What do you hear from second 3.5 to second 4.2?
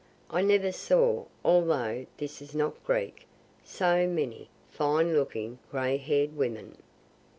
so